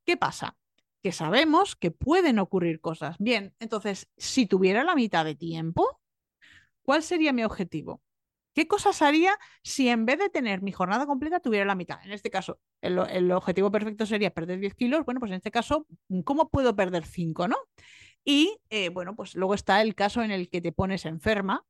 ¿Qué 0.05 0.17
pasa? 0.17 0.57
Que 1.01 1.13
sabemos 1.13 1.77
que 1.77 1.93
pueden 1.93 2.41
ocurrir 2.41 2.81
cosas. 2.81 3.15
Bien, 3.21 3.55
entonces, 3.61 4.09
si 4.17 4.47
tuviera 4.47 4.83
la 4.83 4.97
mitad 4.97 5.25
de 5.25 5.37
tiempo, 5.37 6.01
¿cuál 6.83 7.05
sería 7.05 7.33
mi 7.33 7.45
objetivo? 7.45 8.03
¿Qué 8.57 8.67
cosas 8.67 9.03
haría 9.03 9.39
si 9.63 9.91
en 9.91 10.07
vez 10.07 10.19
de 10.19 10.31
tener 10.31 10.63
mi 10.63 10.73
jornada 10.73 11.05
completa 11.05 11.41
tuviera 11.41 11.67
la 11.67 11.75
mitad? 11.75 12.03
En 12.07 12.13
este 12.13 12.31
caso, 12.31 12.59
el, 12.81 13.31
objetivo 13.31 13.71
perfecto 13.71 14.07
sería 14.07 14.33
perder 14.33 14.61
10 14.61 14.75
kilos. 14.75 15.05
Bueno, 15.05 15.21
pues 15.21 15.31
en 15.31 15.37
este 15.37 15.51
caso, 15.51 15.87
¿cómo 16.25 16.49
puedo 16.49 16.75
perder 16.75 17.05
5, 17.05 17.49
no? 17.49 17.59
Y 18.25 18.59
eh, 18.71 18.89
bueno, 18.89 19.15
pues 19.15 19.35
luego 19.35 19.53
está 19.53 19.83
el 19.83 19.95
caso 19.95 20.23
en 20.23 20.31
el 20.31 20.49
que 20.49 20.63
te 20.63 20.73
pones 20.73 21.05
enferma. 21.05 21.67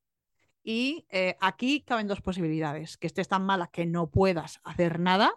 Y 0.62 1.06
eh, 1.10 1.36
aquí 1.40 1.80
caben 1.80 2.06
dos 2.06 2.20
posibilidades: 2.20 2.96
que 2.98 3.08
estés 3.08 3.26
tan 3.26 3.44
mala 3.44 3.66
que 3.66 3.84
no 3.84 4.08
puedas 4.08 4.60
hacer 4.62 5.00
nada, 5.00 5.34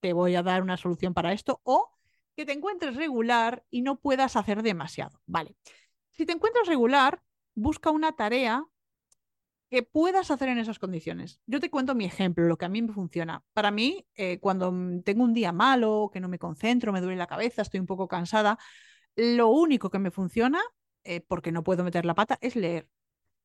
te 0.00 0.14
voy 0.14 0.36
a 0.36 0.42
dar 0.42 0.62
una 0.62 0.78
solución 0.78 1.12
para 1.12 1.34
esto, 1.34 1.60
o 1.64 1.90
que 2.34 2.46
te 2.46 2.52
encuentres 2.52 2.96
regular 2.96 3.62
y 3.68 3.82
no 3.82 4.00
puedas 4.00 4.36
hacer 4.36 4.62
demasiado. 4.62 5.20
Vale. 5.26 5.54
Si 6.12 6.24
te 6.24 6.32
encuentras 6.32 6.66
regular, 6.66 7.22
busca 7.54 7.90
una 7.90 8.12
tarea 8.12 8.64
que 9.70 9.82
puedas 9.82 10.30
hacer 10.30 10.48
en 10.48 10.58
esas 10.58 10.78
condiciones. 10.78 11.40
Yo 11.46 11.60
te 11.60 11.70
cuento 11.70 11.94
mi 11.94 12.04
ejemplo, 12.04 12.46
lo 12.46 12.56
que 12.56 12.64
a 12.64 12.68
mí 12.68 12.82
me 12.82 12.92
funciona. 12.92 13.44
Para 13.52 13.70
mí, 13.70 14.06
eh, 14.14 14.38
cuando 14.40 14.72
tengo 15.04 15.24
un 15.24 15.34
día 15.34 15.52
malo, 15.52 16.10
que 16.12 16.20
no 16.20 16.28
me 16.28 16.38
concentro, 16.38 16.92
me 16.92 17.00
duele 17.00 17.16
la 17.16 17.26
cabeza, 17.26 17.62
estoy 17.62 17.80
un 17.80 17.86
poco 17.86 18.08
cansada, 18.08 18.58
lo 19.16 19.48
único 19.48 19.90
que 19.90 19.98
me 19.98 20.10
funciona, 20.10 20.60
eh, 21.04 21.20
porque 21.20 21.52
no 21.52 21.62
puedo 21.64 21.84
meter 21.84 22.04
la 22.04 22.14
pata, 22.14 22.38
es 22.40 22.56
leer. 22.56 22.88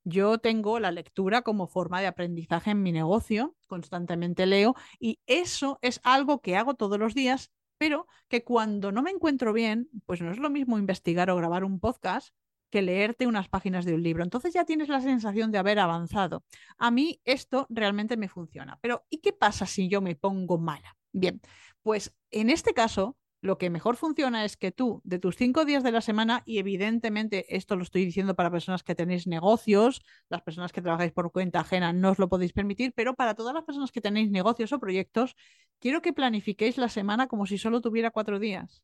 Yo 0.06 0.38
tengo 0.38 0.80
la 0.80 0.92
lectura 0.92 1.44
como 1.44 1.68
forma 1.68 2.02
de 2.02 2.08
aprendizaje 2.08 2.72
en 2.72 2.84
mi 2.84 2.92
negocio, 2.92 3.56
constantemente 3.68 4.46
leo 4.46 4.76
y 5.00 5.20
eso 5.28 5.80
es 5.82 6.02
algo 6.04 6.42
que 6.42 6.58
hago 6.58 6.76
todos 6.76 7.00
los 7.00 7.14
días, 7.16 7.52
pero 7.78 8.08
que 8.28 8.44
cuando 8.44 8.92
no 8.92 9.02
me 9.02 9.12
encuentro 9.12 9.54
bien, 9.54 9.90
pues 10.06 10.22
no 10.22 10.32
es 10.32 10.40
lo 10.40 10.50
mismo 10.50 10.78
investigar 10.78 11.30
o 11.30 11.38
grabar 11.38 11.64
un 11.64 11.80
podcast 11.80 12.34
que 12.74 12.82
leerte 12.82 13.28
unas 13.28 13.50
páginas 13.50 13.86
de 13.86 13.94
un 13.94 14.02
libro. 14.02 14.24
Entonces 14.24 14.52
ya 14.52 14.66
tienes 14.66 14.90
la 14.90 15.00
sensación 15.00 15.52
de 15.52 15.60
haber 15.60 15.78
avanzado. 15.78 16.44
A 16.80 16.90
mí 16.90 17.22
esto 17.24 17.68
realmente 17.70 18.18
me 18.18 18.30
funciona. 18.30 18.80
Pero 18.82 19.06
¿y 19.12 19.20
qué 19.20 19.32
pasa 19.32 19.68
si 19.68 19.90
yo 19.90 20.02
me 20.02 20.16
pongo 20.16 20.58
mala? 20.58 20.98
Bien, 21.12 21.40
pues 21.84 22.16
en 22.32 22.50
este 22.50 22.74
caso 22.74 23.16
lo 23.42 23.60
que 23.60 23.70
mejor 23.70 23.96
funciona 23.96 24.44
es 24.44 24.58
que 24.58 24.72
tú, 24.72 25.02
de 25.04 25.20
tus 25.20 25.36
cinco 25.36 25.66
días 25.66 25.84
de 25.84 25.92
la 25.92 26.02
semana, 26.02 26.42
y 26.48 26.58
evidentemente 26.58 27.46
esto 27.56 27.76
lo 27.76 27.84
estoy 27.84 28.06
diciendo 28.06 28.34
para 28.34 28.50
personas 28.50 28.82
que 28.82 28.96
tenéis 28.96 29.28
negocios, 29.28 30.02
las 30.30 30.42
personas 30.42 30.72
que 30.72 30.82
trabajáis 30.82 31.12
por 31.12 31.32
cuenta 31.32 31.60
ajena 31.60 31.94
no 31.94 32.10
os 32.10 32.18
lo 32.18 32.28
podéis 32.28 32.54
permitir, 32.54 32.92
pero 32.96 33.14
para 33.14 33.36
todas 33.36 33.54
las 33.54 33.66
personas 33.66 33.92
que 33.92 34.02
tenéis 34.02 34.32
negocios 34.32 34.74
o 34.74 34.80
proyectos, 34.80 35.36
quiero 35.78 36.02
que 36.02 36.12
planifiquéis 36.12 36.80
la 36.80 36.90
semana 36.90 37.28
como 37.28 37.46
si 37.46 37.60
solo 37.60 37.82
tuviera 37.82 38.10
cuatro 38.10 38.40
días. 38.40 38.84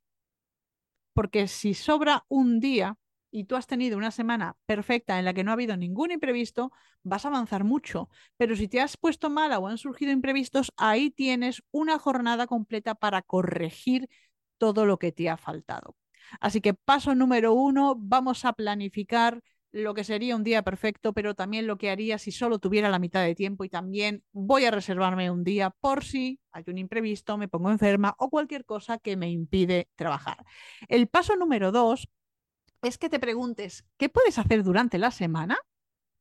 Porque 1.13 1.47
si 1.47 1.73
sobra 1.73 2.23
un 2.27 2.59
día, 2.59 2.95
y 3.31 3.45
tú 3.45 3.55
has 3.55 3.67
tenido 3.67 3.97
una 3.97 4.11
semana 4.11 4.55
perfecta 4.65 5.19
en 5.19 5.25
la 5.25 5.33
que 5.33 5.43
no 5.43 5.51
ha 5.51 5.53
habido 5.53 5.77
ningún 5.77 6.11
imprevisto, 6.11 6.71
vas 7.03 7.25
a 7.25 7.29
avanzar 7.29 7.63
mucho. 7.63 8.09
Pero 8.37 8.55
si 8.55 8.67
te 8.67 8.81
has 8.81 8.97
puesto 8.97 9.29
mala 9.29 9.59
o 9.59 9.67
han 9.67 9.77
surgido 9.77 10.11
imprevistos, 10.11 10.71
ahí 10.77 11.11
tienes 11.11 11.63
una 11.71 11.99
jornada 11.99 12.47
completa 12.47 12.95
para 12.95 13.21
corregir 13.21 14.09
todo 14.57 14.85
lo 14.85 14.99
que 14.99 15.11
te 15.11 15.29
ha 15.29 15.37
faltado. 15.37 15.95
Así 16.39 16.61
que 16.61 16.73
paso 16.73 17.15
número 17.15 17.53
uno, 17.53 17.95
vamos 17.97 18.45
a 18.45 18.53
planificar 18.53 19.41
lo 19.71 19.93
que 19.93 20.03
sería 20.03 20.35
un 20.35 20.43
día 20.43 20.63
perfecto, 20.63 21.13
pero 21.13 21.35
también 21.35 21.67
lo 21.67 21.77
que 21.77 21.91
haría 21.91 22.17
si 22.17 22.31
solo 22.31 22.59
tuviera 22.59 22.89
la 22.89 22.99
mitad 22.99 23.23
de 23.23 23.35
tiempo 23.35 23.63
y 23.63 23.69
también 23.69 24.23
voy 24.31 24.65
a 24.65 24.71
reservarme 24.71 25.29
un 25.29 25.43
día 25.43 25.69
por 25.69 26.03
si 26.03 26.39
hay 26.51 26.63
un 26.67 26.79
imprevisto, 26.79 27.37
me 27.37 27.47
pongo 27.47 27.69
enferma 27.71 28.15
o 28.17 28.29
cualquier 28.29 28.65
cosa 28.65 28.97
que 28.97 29.15
me 29.15 29.29
impide 29.29 29.87
trabajar. 29.95 30.43
El 30.87 31.07
paso 31.07 31.35
número 31.35 31.71
dos 31.71 32.09
es 32.81 32.97
que 32.97 33.09
te 33.09 33.19
preguntes 33.19 33.85
qué 33.97 34.09
puedes 34.09 34.37
hacer 34.37 34.63
durante 34.63 34.97
la 34.97 35.11
semana 35.11 35.57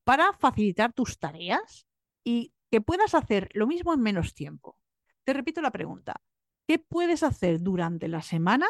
para 0.05 0.33
facilitar 0.33 0.93
tus 0.93 1.19
tareas 1.19 1.87
y 2.25 2.53
que 2.71 2.81
puedas 2.81 3.15
hacer 3.15 3.49
lo 3.53 3.67
mismo 3.67 3.95
en 3.95 4.01
menos 4.01 4.35
tiempo. 4.35 4.79
Te 5.25 5.33
repito 5.33 5.61
la 5.61 5.71
pregunta, 5.71 6.23
¿qué 6.67 6.79
puedes 6.79 7.23
hacer 7.23 7.61
durante 7.61 8.09
la 8.09 8.23
semana 8.23 8.67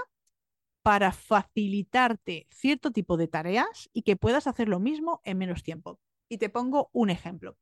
para 0.83 1.13
facilitarte 1.13 2.47
cierto 2.51 2.91
tipo 2.91 3.17
de 3.17 3.29
tareas 3.29 3.89
y 3.93 4.03
que 4.03 4.17
puedas 4.17 4.47
hacer 4.47 4.69
lo 4.69 4.81
mismo 4.81 5.21
en 5.25 5.39
menos 5.39 5.63
tiempo? 5.63 6.01
Y 6.29 6.39
te 6.39 6.51
pongo 6.51 6.91
un 6.93 7.11
ejemplo 7.11 7.57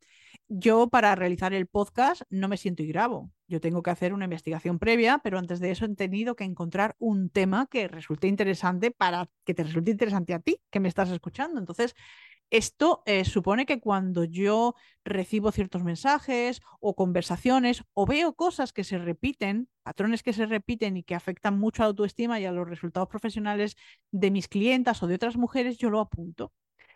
yo 0.49 0.89
para 0.89 1.15
realizar 1.15 1.53
el 1.53 1.67
podcast 1.67 2.23
no 2.31 2.49
me 2.49 2.57
siento 2.57 2.83
y 2.83 2.89
grabo. 2.89 3.31
Yo 3.49 3.61
tengo 3.61 3.83
que 3.83 3.91
hacer 3.91 4.13
una 4.13 4.25
investigación 4.25 4.79
previa, 4.79 5.21
pero 5.23 5.39
antes 5.39 5.61
de 5.61 5.71
eso 5.71 5.85
he 5.85 5.95
tenido 5.95 6.37
que 6.37 6.45
encontrar 6.45 6.95
un 6.99 7.31
tema 7.31 7.67
que 7.67 7.89
resulte 7.89 8.29
interesante 8.29 8.91
para 8.91 9.29
que 9.45 9.55
te 9.55 9.65
resulte 9.65 9.91
interesante 9.91 10.35
a 10.35 10.41
ti, 10.41 10.61
que 10.71 10.81
me 10.81 10.89
estás 10.89 11.11
escuchando. 11.11 11.59
Entonces, 11.59 11.95
esto 12.51 13.03
eh, 13.07 13.25
supone 13.25 13.67
que 13.67 13.81
cuando 13.81 14.23
yo 14.23 14.77
recibo 15.05 15.51
ciertos 15.51 15.83
mensajes 15.83 16.61
o 16.81 16.95
conversaciones 16.95 17.83
o 17.93 18.07
veo 18.07 18.35
cosas 18.35 18.73
que 18.73 18.85
se 18.85 18.99
repiten, 18.99 19.69
patrones 19.83 20.23
que 20.23 20.33
se 20.33 20.47
repiten 20.47 20.97
y 20.97 21.03
que 21.03 21.17
afectan 21.17 21.59
mucho 21.59 21.83
a 21.83 21.87
la 21.87 21.89
autoestima 21.89 22.39
y 22.39 22.45
a 22.45 22.53
los 22.53 22.69
resultados 22.69 23.09
profesionales 23.09 23.77
de 24.13 24.31
mis 24.31 24.47
clientas 24.47 25.03
o 25.03 25.09
de 25.09 25.17
otras 25.17 25.37
mujeres, 25.37 25.79
yo 25.79 25.91
lo 25.91 25.99
apunto. 25.99 26.53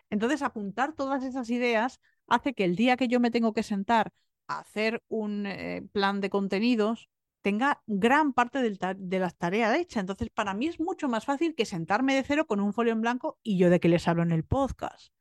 Entonces, 0.09 0.41
apuntar 0.41 0.93
todas 0.93 1.23
esas 1.23 1.49
ideas 1.49 1.99
hace 2.31 2.53
que 2.53 2.65
el 2.65 2.75
día 2.75 2.97
que 2.97 3.07
yo 3.07 3.19
me 3.19 3.31
tengo 3.31 3.53
que 3.53 3.63
sentar 3.63 4.11
a 4.47 4.59
hacer 4.59 5.03
un 5.07 5.45
eh, 5.45 5.83
plan 5.91 6.21
de 6.21 6.29
contenidos 6.29 7.09
tenga 7.41 7.81
gran 7.87 8.33
parte 8.33 8.61
de 8.61 9.19
las 9.19 9.35
tareas 9.35 9.75
hechas. 9.75 10.01
Entonces, 10.01 10.29
para 10.29 10.53
mí 10.53 10.67
es 10.67 10.79
mucho 10.79 11.09
más 11.09 11.25
fácil 11.25 11.55
que 11.55 11.65
sentarme 11.65 12.15
de 12.15 12.23
cero 12.23 12.45
con 12.45 12.59
un 12.59 12.73
folio 12.73 12.93
en 12.93 13.01
blanco 13.01 13.39
y 13.43 13.57
yo 13.57 13.69
de 13.69 13.79
qué 13.79 13.89
les 13.89 14.07
hablo 14.07 14.23
en 14.23 14.31
el 14.31 14.43
podcast. 14.43 15.13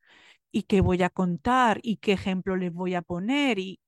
Y 0.52 0.64
qué 0.64 0.80
voy 0.80 1.02
a 1.02 1.10
contar 1.10 1.80
y 1.82 1.96
qué 1.96 2.12
ejemplo 2.12 2.56
les 2.56 2.72
voy 2.72 2.94
a 2.94 3.02
poner. 3.02 3.58
y 3.58 3.80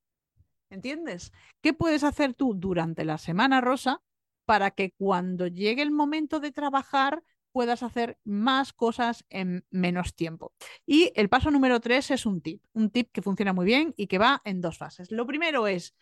¿Entiendes? 0.69 1.31
¿Qué 1.61 1.73
puedes 1.73 2.03
hacer 2.03 2.33
tú 2.33 2.55
durante 2.55 3.05
la 3.05 3.17
semana 3.17 3.61
rosa 3.61 4.01
para 4.45 4.71
que 4.71 4.91
cuando 4.91 5.47
llegue 5.47 5.81
el 5.81 5.91
momento 5.91 6.39
de 6.39 6.51
trabajar 6.51 7.23
puedas 7.53 7.83
hacer 7.83 8.17
más 8.25 8.73
cosas 8.73 9.25
en 9.29 9.65
menos 9.69 10.15
tiempo. 10.15 10.53
Y 10.85 11.13
el 11.15 11.29
paso 11.29 11.51
número 11.51 11.79
tres 11.79 12.11
es 12.11 12.25
un 12.25 12.41
tip, 12.41 12.63
un 12.73 12.89
tip 12.89 13.11
que 13.13 13.21
funciona 13.21 13.53
muy 13.53 13.65
bien 13.65 13.93
y 13.95 14.07
que 14.07 14.17
va 14.17 14.41
en 14.43 14.59
dos 14.59 14.77
fases. 14.77 15.11
Lo 15.11 15.25
primero 15.25 15.67
es 15.67 15.95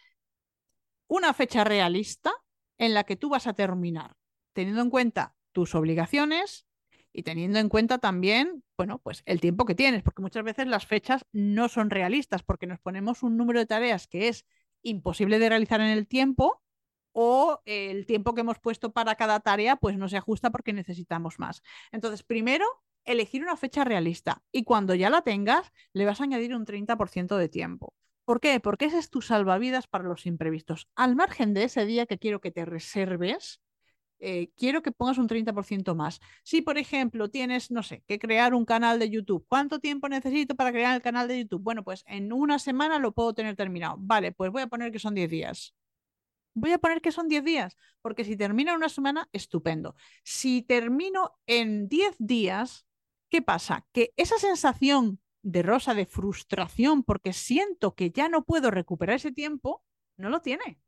una 1.07 1.33
fecha 1.33 1.63
realista 1.63 2.31
en 2.77 2.93
la 2.93 3.03
que 3.03 3.17
tú 3.17 3.29
vas 3.29 3.45
a 3.45 3.53
terminar, 3.53 4.15
teniendo 4.53 4.81
en 4.81 4.89
cuenta 4.89 5.35
tus 5.51 5.75
obligaciones 5.75 6.65
y 7.13 7.23
teniendo 7.23 7.59
en 7.59 7.69
cuenta 7.69 7.97
también, 7.97 8.63
bueno, 8.77 8.99
pues 8.99 9.21
el 9.25 9.41
tiempo 9.41 9.65
que 9.65 9.75
tienes, 9.75 10.03
porque 10.03 10.21
muchas 10.21 10.43
veces 10.43 10.67
las 10.67 10.87
fechas 10.87 11.25
no 11.33 11.67
son 11.67 11.89
realistas 11.89 12.43
porque 12.43 12.67
nos 12.67 12.79
ponemos 12.79 13.23
un 13.23 13.37
número 13.37 13.59
de 13.59 13.65
tareas 13.65 14.07
que 14.07 14.29
es 14.29 14.45
imposible 14.81 15.37
de 15.37 15.49
realizar 15.49 15.81
en 15.81 15.89
el 15.89 16.07
tiempo 16.07 16.61
o 17.13 17.61
el 17.65 18.05
tiempo 18.05 18.33
que 18.33 18.41
hemos 18.41 18.59
puesto 18.59 18.91
para 18.91 19.15
cada 19.15 19.39
tarea 19.39 19.75
pues 19.75 19.97
no 19.97 20.07
se 20.09 20.17
ajusta 20.17 20.51
porque 20.51 20.73
necesitamos 20.73 21.39
más. 21.39 21.61
Entonces, 21.91 22.23
primero, 22.23 22.65
elegir 23.05 23.43
una 23.43 23.57
fecha 23.57 23.83
realista 23.83 24.43
y 24.51 24.63
cuando 24.63 24.95
ya 24.95 25.09
la 25.09 25.21
tengas, 25.21 25.71
le 25.93 26.05
vas 26.05 26.21
a 26.21 26.25
añadir 26.25 26.55
un 26.55 26.65
30% 26.65 27.37
de 27.37 27.49
tiempo. 27.49 27.93
¿Por 28.25 28.39
qué? 28.39 28.59
Porque 28.59 28.85
ese 28.85 28.99
es 28.99 29.09
tu 29.09 29.21
salvavidas 29.21 29.87
para 29.87 30.05
los 30.05 30.25
imprevistos. 30.25 30.87
Al 30.95 31.15
margen 31.15 31.53
de 31.53 31.63
ese 31.63 31.85
día 31.85 32.05
que 32.05 32.19
quiero 32.19 32.39
que 32.39 32.51
te 32.51 32.65
reserves, 32.65 33.59
eh, 34.19 34.51
quiero 34.55 34.83
que 34.83 34.91
pongas 34.91 35.17
un 35.17 35.27
30% 35.27 35.95
más. 35.95 36.19
Si, 36.43 36.61
por 36.61 36.77
ejemplo, 36.77 37.29
tienes, 37.29 37.71
no 37.71 37.81
sé, 37.81 38.03
que 38.07 38.19
crear 38.19 38.53
un 38.53 38.65
canal 38.65 38.99
de 38.99 39.09
YouTube, 39.09 39.45
¿cuánto 39.49 39.79
tiempo 39.79 40.07
necesito 40.07 40.55
para 40.55 40.71
crear 40.71 40.95
el 40.95 41.01
canal 41.01 41.27
de 41.27 41.39
YouTube? 41.39 41.61
Bueno, 41.63 41.83
pues 41.83 42.03
en 42.07 42.31
una 42.31 42.59
semana 42.59 42.99
lo 42.99 43.13
puedo 43.13 43.33
tener 43.33 43.55
terminado. 43.55 43.95
Vale, 43.99 44.31
pues 44.31 44.51
voy 44.51 44.61
a 44.61 44.67
poner 44.67 44.91
que 44.91 44.99
son 44.99 45.15
10 45.15 45.29
días. 45.29 45.73
Voy 46.53 46.73
a 46.73 46.77
poner 46.77 47.01
que 47.01 47.11
son 47.11 47.27
10 47.27 47.43
días, 47.43 47.77
porque 48.01 48.23
si 48.23 48.35
termino 48.35 48.71
en 48.71 48.77
una 48.77 48.89
semana, 48.89 49.29
estupendo. 49.31 49.95
Si 50.23 50.61
termino 50.61 51.39
en 51.47 51.87
10 51.87 52.15
días, 52.19 52.85
¿qué 53.29 53.41
pasa? 53.41 53.85
Que 53.93 54.13
esa 54.17 54.37
sensación 54.37 55.19
de 55.43 55.63
rosa, 55.63 55.93
de 55.93 56.05
frustración, 56.05 57.03
porque 57.03 57.33
siento 57.33 57.95
que 57.95 58.11
ya 58.11 58.29
no 58.29 58.43
puedo 58.43 58.69
recuperar 58.69 59.15
ese 59.15 59.31
tiempo, 59.31 59.83
no 60.17 60.29
lo 60.29 60.41
tiene 60.41 60.79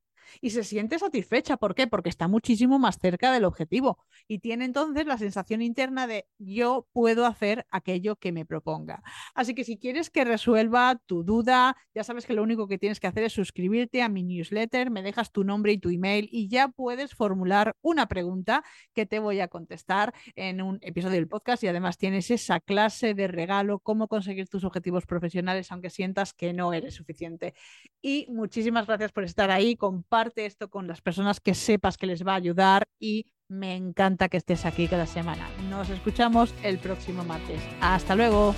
y 0.41 0.51
se 0.51 0.63
siente 0.63 0.99
satisfecha. 0.99 1.57
¿Por 1.57 1.75
qué? 1.75 1.87
Porque 1.87 2.09
está 2.09 2.27
muchísimo 2.27 2.79
más 2.79 2.97
cerca 2.99 3.31
del 3.31 3.45
objetivo 3.45 3.99
y 4.27 4.39
tiene 4.39 4.65
entonces 4.65 5.05
la 5.05 5.17
sensación 5.17 5.61
interna 5.61 6.07
de 6.07 6.27
yo 6.37 6.87
puedo 6.93 7.25
hacer 7.25 7.65
aquello 7.71 8.15
que 8.15 8.31
me 8.31 8.45
proponga. 8.45 9.03
Así 9.35 9.53
que 9.55 9.63
si 9.63 9.77
quieres 9.77 10.09
que 10.09 10.25
resuelva 10.25 10.99
tu 11.05 11.23
duda, 11.23 11.75
ya 11.93 12.03
sabes 12.03 12.25
que 12.25 12.33
lo 12.33 12.43
único 12.43 12.67
que 12.67 12.77
tienes 12.77 12.99
que 12.99 13.07
hacer 13.07 13.23
es 13.23 13.33
suscribirte 13.33 14.01
a 14.01 14.09
mi 14.09 14.23
newsletter, 14.23 14.91
me 14.91 15.01
dejas 15.01 15.31
tu 15.31 15.43
nombre 15.43 15.73
y 15.73 15.77
tu 15.77 15.89
email 15.89 16.29
y 16.31 16.47
ya 16.47 16.67
puedes 16.67 17.13
formular 17.15 17.75
una 17.81 18.07
pregunta 18.07 18.63
que 18.93 19.05
te 19.05 19.19
voy 19.19 19.39
a 19.39 19.47
contestar 19.47 20.13
en 20.35 20.61
un 20.61 20.79
episodio 20.81 21.15
del 21.15 21.27
podcast 21.27 21.63
y 21.63 21.67
además 21.67 21.97
tienes 21.97 22.31
esa 22.31 22.59
clase 22.59 23.13
de 23.13 23.27
regalo, 23.27 23.79
cómo 23.79 24.07
conseguir 24.07 24.47
tus 24.47 24.63
objetivos 24.63 25.05
profesionales 25.05 25.71
aunque 25.71 25.89
sientas 25.89 26.33
que 26.33 26.53
no 26.53 26.73
eres 26.73 26.95
suficiente. 26.95 27.53
Y 28.01 28.27
muchísimas 28.29 28.87
gracias 28.87 29.11
por 29.11 29.23
estar 29.23 29.51
ahí. 29.51 29.75
Comparte 30.13 30.45
esto 30.45 30.69
con 30.69 30.87
las 30.87 31.01
personas 31.01 31.39
que 31.39 31.55
sepas 31.55 31.97
que 31.97 32.05
les 32.05 32.23
va 32.23 32.33
a 32.33 32.35
ayudar 32.35 32.83
y 32.99 33.25
me 33.47 33.75
encanta 33.75 34.29
que 34.29 34.37
estés 34.37 34.63
aquí 34.63 34.87
cada 34.87 35.07
semana. 35.07 35.49
Nos 35.71 35.89
escuchamos 35.89 36.53
el 36.61 36.77
próximo 36.77 37.23
martes. 37.23 37.59
Hasta 37.81 38.13
luego. 38.15 38.53